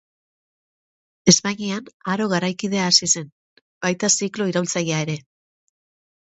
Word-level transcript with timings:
Espainian, 1.33 1.91
Aro 2.15 2.27
Garaikidea 2.33 2.87
hasi 2.87 3.11
zen, 3.15 3.29
baita 3.87 4.13
ziklo 4.19 4.51
iraultzailea 4.55 5.07
ere. 5.09 5.21